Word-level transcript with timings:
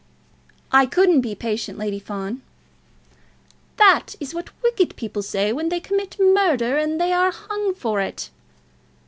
"I 0.71 0.87
couldn't 0.87 1.21
be 1.21 1.35
patient, 1.35 1.77
Lady 1.77 1.99
Fawn." 1.99 2.41
"That 3.77 4.15
is 4.19 4.33
what 4.33 4.49
wicked 4.63 4.95
people 4.95 5.21
say 5.21 5.53
when 5.53 5.69
they 5.69 5.79
commit 5.79 6.17
murder, 6.19 6.75
and 6.75 6.93
then 6.93 6.97
they 6.97 7.13
are 7.13 7.29
hung 7.29 7.75
for 7.75 8.01
it." 8.01 8.31